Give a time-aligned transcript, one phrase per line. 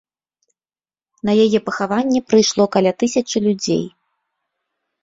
[1.29, 3.83] На яе пахаванне прыйшло каля тысячы людзей.